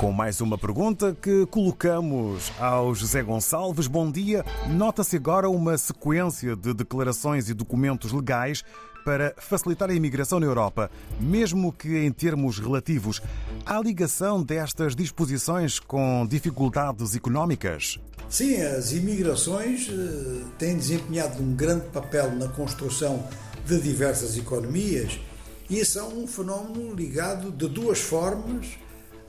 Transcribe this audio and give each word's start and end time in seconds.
Com 0.00 0.12
mais 0.12 0.40
uma 0.40 0.56
pergunta 0.56 1.14
que 1.14 1.44
colocamos 1.50 2.50
ao 2.58 2.94
José 2.94 3.22
Gonçalves. 3.22 3.86
Bom 3.86 4.10
dia. 4.10 4.42
Nota-se 4.66 5.16
agora 5.16 5.46
uma 5.50 5.76
sequência 5.76 6.56
de 6.56 6.72
declarações 6.72 7.50
e 7.50 7.54
documentos 7.54 8.10
legais 8.10 8.64
para 9.04 9.34
facilitar 9.36 9.90
a 9.90 9.92
imigração 9.92 10.40
na 10.40 10.46
Europa, 10.46 10.90
mesmo 11.20 11.70
que 11.70 11.98
em 11.98 12.10
termos 12.10 12.58
relativos. 12.58 13.20
Há 13.66 13.78
ligação 13.78 14.42
destas 14.42 14.96
disposições 14.96 15.78
com 15.78 16.26
dificuldades 16.26 17.14
económicas? 17.14 17.98
Sim, 18.26 18.56
as 18.56 18.92
imigrações 18.92 19.86
eh, 19.90 20.44
têm 20.56 20.78
desempenhado 20.78 21.42
um 21.42 21.54
grande 21.54 21.84
papel 21.88 22.34
na 22.36 22.48
construção 22.48 23.28
de 23.66 23.78
diversas 23.78 24.38
economias 24.38 25.20
e 25.68 25.84
são 25.84 26.08
um 26.16 26.26
fenómeno 26.26 26.94
ligado 26.94 27.52
de 27.52 27.68
duas 27.68 28.00
formas 28.00 28.78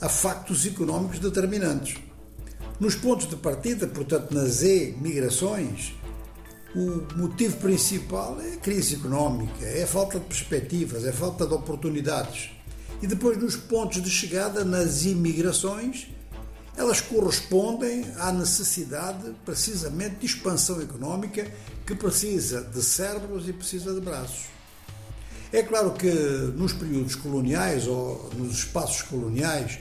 a 0.02 0.10
factos 0.10 0.66
económicos 0.66 1.20
determinantes. 1.20 1.98
Nos 2.80 2.96
pontos 2.96 3.30
de 3.30 3.36
partida, 3.36 3.86
portanto, 3.88 4.34
nas 4.34 4.64
E-migrações, 4.64 5.94
o 6.76 7.06
motivo 7.16 7.58
principal 7.58 8.42
é 8.42 8.54
a 8.54 8.58
crise 8.58 8.96
económica, 8.96 9.64
é 9.64 9.84
a 9.84 9.88
falta 9.88 10.20
de 10.20 10.26
perspectivas, 10.26 11.06
é 11.06 11.10
a 11.10 11.14
falta 11.14 11.46
de 11.46 11.54
oportunidades. 11.54 12.50
E 13.02 13.08
depois, 13.08 13.38
nos 13.38 13.56
pontos 13.56 14.02
de 14.02 14.10
chegada, 14.10 14.66
nas 14.66 15.06
imigrações, 15.06 16.08
elas 16.76 17.02
correspondem 17.02 18.06
à 18.18 18.32
necessidade, 18.32 19.36
precisamente, 19.46 20.16
de 20.16 20.26
expansão 20.26 20.82
económica 20.82 21.46
que 21.86 21.94
precisa 21.94 22.62
de 22.62 22.82
cérebros 22.82 23.48
e 23.48 23.54
precisa 23.54 23.94
de 23.94 24.02
braços. 24.02 24.46
É 25.54 25.64
claro 25.64 25.92
que 25.92 26.10
nos 26.56 26.72
períodos 26.72 27.16
coloniais 27.16 27.86
ou 27.86 28.30
nos 28.38 28.60
espaços 28.60 29.02
coloniais 29.02 29.80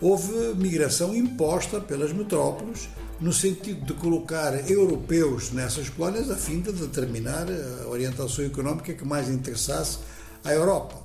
houve 0.00 0.54
migração 0.54 1.12
imposta 1.12 1.80
pelas 1.80 2.12
metrópoles 2.12 2.88
no 3.20 3.32
sentido 3.32 3.84
de 3.84 3.94
colocar 3.94 4.70
europeus 4.70 5.50
nessas 5.50 5.88
colónias 5.88 6.30
a 6.30 6.36
fim 6.36 6.60
de 6.60 6.70
determinar 6.70 7.46
a 7.82 7.88
orientação 7.88 8.44
económica 8.44 8.94
que 8.94 9.04
mais 9.04 9.28
interessasse 9.28 9.98
à 10.44 10.52
Europa. 10.52 11.02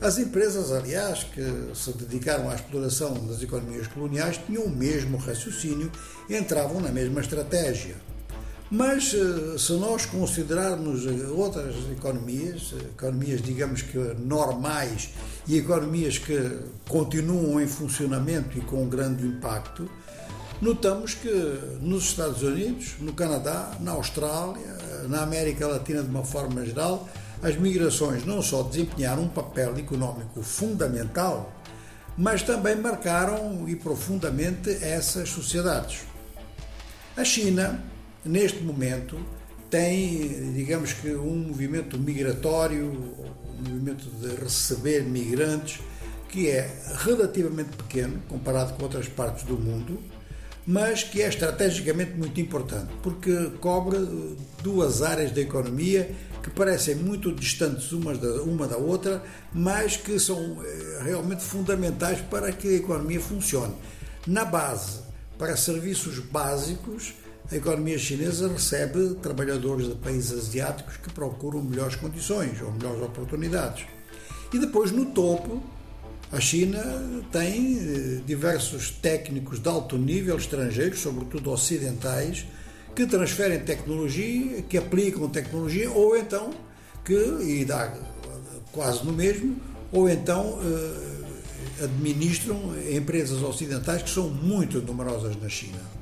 As 0.00 0.16
empresas, 0.16 0.72
aliás, 0.72 1.24
que 1.24 1.44
se 1.74 1.92
dedicaram 1.92 2.48
à 2.48 2.54
exploração 2.54 3.12
das 3.26 3.42
economias 3.42 3.86
coloniais 3.86 4.40
tinham 4.46 4.64
o 4.64 4.70
mesmo 4.70 5.18
raciocínio 5.18 5.92
e 6.26 6.36
entravam 6.36 6.80
na 6.80 6.88
mesma 6.88 7.20
estratégia. 7.20 7.96
Mas 8.70 9.12
eh, 9.12 9.58
se 9.58 9.72
nós 9.72 10.06
considerarmos 10.06 11.04
outras 11.36 11.74
economias, 11.90 12.72
economias 12.96 13.42
digamos 13.42 13.82
que 13.82 13.98
normais 13.98 15.10
e 15.48 15.58
economias 15.58 16.18
que 16.18 16.38
continuam 16.88 17.60
em 17.60 17.66
funcionamento 17.66 18.56
e 18.56 18.60
com 18.60 18.88
grande 18.88 19.26
impacto, 19.26 19.90
notamos 20.62 21.14
que 21.14 21.30
nos 21.80 22.04
Estados 22.04 22.42
Unidos, 22.42 22.94
no 23.00 23.12
Canadá, 23.12 23.76
na 23.80 23.90
Austrália, 23.92 24.78
na 25.08 25.22
América 25.22 25.66
Latina 25.66 26.02
de 26.02 26.08
uma 26.08 26.24
forma 26.24 26.64
geral, 26.64 27.08
as 27.42 27.56
migrações 27.56 28.24
não 28.24 28.40
só 28.40 28.62
desempenharam 28.62 29.24
um 29.24 29.28
papel 29.28 29.76
económico 29.78 30.42
fundamental, 30.42 31.52
mas 32.16 32.42
também 32.42 32.76
marcaram 32.76 33.68
e 33.68 33.74
profundamente 33.74 34.70
essas 34.70 35.28
sociedades. 35.30 36.02
A 37.16 37.24
China, 37.24 37.82
neste 38.24 38.62
momento, 38.62 39.18
tem, 39.68 40.52
digamos 40.52 40.92
que, 40.92 41.14
um 41.14 41.36
movimento 41.48 41.98
migratório, 41.98 42.86
um 42.86 43.68
movimento 43.68 44.04
de 44.10 44.34
receber 44.42 45.04
migrantes, 45.04 45.80
que 46.28 46.48
é 46.48 46.70
relativamente 46.98 47.76
pequeno 47.76 48.20
comparado 48.28 48.74
com 48.74 48.84
outras 48.84 49.08
partes 49.08 49.44
do 49.44 49.58
mundo, 49.58 49.98
mas 50.66 51.02
que 51.02 51.22
é 51.22 51.28
estrategicamente 51.28 52.12
muito 52.12 52.40
importante, 52.40 52.92
porque 53.02 53.50
cobre 53.60 53.98
duas 54.62 55.02
áreas 55.02 55.32
da 55.32 55.40
economia 55.40 56.14
que 56.42 56.50
parecem 56.50 56.94
muito 56.94 57.32
distantes 57.32 57.92
umas 57.92 58.18
da, 58.18 58.42
uma 58.42 58.66
da 58.66 58.76
outra, 58.76 59.22
mas 59.52 59.96
que 59.96 60.18
são 60.18 60.58
eh, 60.64 61.02
realmente 61.04 61.42
fundamentais 61.42 62.20
para 62.20 62.52
que 62.52 62.68
a 62.68 62.72
economia 62.72 63.20
funcione. 63.20 63.74
Na 64.26 64.44
base, 64.44 65.00
para 65.38 65.56
serviços 65.56 66.18
básicos, 66.18 67.14
a 67.50 67.56
economia 67.56 67.98
chinesa 67.98 68.48
recebe 68.48 69.14
trabalhadores 69.20 69.88
de 69.88 69.94
países 69.96 70.32
asiáticos 70.32 70.96
que 70.98 71.10
procuram 71.12 71.60
melhores 71.62 71.96
condições 71.96 72.60
ou 72.62 72.70
melhores 72.72 73.02
oportunidades. 73.02 73.86
E 74.52 74.58
depois, 74.58 74.92
no 74.92 75.06
topo, 75.06 75.60
a 76.30 76.38
China 76.40 76.80
tem 77.32 77.78
eh, 77.78 78.20
diversos 78.24 78.90
técnicos 78.90 79.60
de 79.60 79.68
alto 79.68 79.98
nível 79.98 80.36
estrangeiros, 80.36 81.00
sobretudo 81.00 81.50
ocidentais, 81.50 82.46
que 82.94 83.04
transferem 83.04 83.58
tecnologia, 83.60 84.62
que 84.62 84.78
aplicam 84.78 85.28
tecnologia, 85.28 85.90
ou 85.90 86.16
então 86.16 86.50
que, 87.04 87.14
e 87.14 87.64
dá 87.64 87.92
quase 88.70 89.04
no 89.04 89.12
mesmo, 89.12 89.56
ou 89.90 90.08
então 90.08 90.60
eh, 90.62 91.84
administram 91.84 92.74
empresas 92.92 93.42
ocidentais 93.42 94.02
que 94.02 94.10
são 94.10 94.28
muito 94.28 94.80
numerosas 94.80 95.34
na 95.40 95.48
China. 95.48 95.99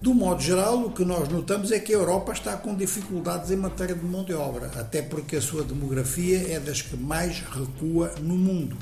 Do 0.00 0.14
modo 0.14 0.40
geral, 0.40 0.84
o 0.84 0.92
que 0.92 1.04
nós 1.04 1.28
notamos 1.28 1.72
é 1.72 1.80
que 1.80 1.92
a 1.92 1.96
Europa 1.96 2.32
está 2.32 2.56
com 2.56 2.72
dificuldades 2.72 3.50
em 3.50 3.56
matéria 3.56 3.96
de 3.96 4.04
mão 4.04 4.22
de 4.24 4.32
obra, 4.32 4.70
até 4.76 5.02
porque 5.02 5.34
a 5.34 5.42
sua 5.42 5.64
demografia 5.64 6.54
é 6.54 6.60
das 6.60 6.80
que 6.80 6.96
mais 6.96 7.40
recua 7.40 8.14
no 8.20 8.36
mundo. 8.36 8.76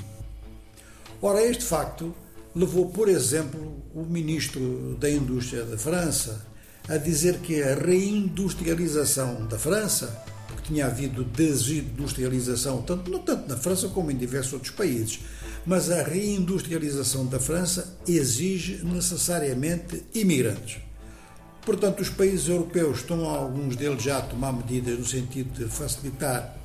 Ora, 1.23 1.43
este 1.43 1.65
facto 1.65 2.15
levou, 2.55 2.91
por 2.91 3.09
exemplo, 3.09 3.83
o 3.95 4.03
ministro 4.03 4.95
da 5.01 5.11
Indústria 5.11 5.65
da 5.65 5.79
França 5.79 6.47
a 6.87 6.99
dizer 6.99 7.39
que 7.39 7.63
a 7.63 7.75
reindustrialização 7.75 9.47
da 9.47 9.59
França, 9.59 10.23
porque 10.47 10.69
tinha 10.69 10.85
havido 10.85 11.25
desindustrialização, 11.25 12.83
tanto, 12.83 13.11
não 13.11 13.21
tanto 13.21 13.49
na 13.49 13.57
França 13.57 13.89
como 13.89 14.11
em 14.11 14.17
diversos 14.17 14.53
outros 14.53 14.73
países, 14.73 15.21
mas 15.65 15.91
a 15.91 16.03
reindustrialização 16.03 17.25
da 17.25 17.41
França 17.41 17.97
exige 18.07 18.85
necessariamente 18.85 20.05
imigrantes. 20.15 20.86
Portanto, 21.67 22.01
os 22.01 22.09
países 22.09 22.49
europeus 22.49 22.99
estão, 22.99 23.29
alguns 23.29 23.75
deles 23.75 24.01
já 24.01 24.19
a 24.19 24.23
tomar 24.23 24.53
medidas 24.53 24.97
no 24.97 25.05
sentido 25.05 25.53
de 25.53 25.69
facilitar 25.69 26.57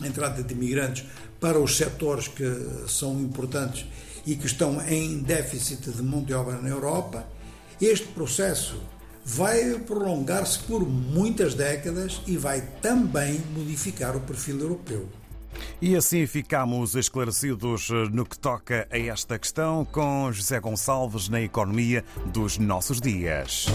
a 0.00 0.06
entrada 0.08 0.42
de 0.42 0.52
imigrantes 0.52 1.06
para 1.38 1.60
os 1.60 1.76
setores 1.76 2.26
que 2.26 2.44
são 2.88 3.20
importantes 3.20 3.86
e 4.26 4.34
que 4.34 4.46
estão 4.46 4.84
em 4.88 5.20
déficit 5.20 5.88
de 5.88 6.02
mão 6.02 6.20
de 6.24 6.34
obra 6.34 6.56
na 6.60 6.68
Europa, 6.68 7.24
este 7.80 8.08
processo 8.08 8.82
vai 9.24 9.78
prolongar-se 9.78 10.58
por 10.60 10.84
muitas 10.84 11.54
décadas 11.54 12.20
e 12.26 12.36
vai 12.36 12.60
também 12.82 13.40
modificar 13.56 14.16
o 14.16 14.20
perfil 14.20 14.58
europeu. 14.58 15.08
E 15.80 15.94
assim 15.94 16.26
ficamos 16.26 16.96
esclarecidos 16.96 17.88
no 18.10 18.26
que 18.26 18.36
toca 18.36 18.88
a 18.90 18.98
esta 18.98 19.38
questão 19.38 19.84
com 19.84 20.32
José 20.32 20.58
Gonçalves 20.58 21.28
na 21.28 21.40
economia 21.40 22.04
dos 22.32 22.58
nossos 22.58 23.00
dias. 23.00 23.66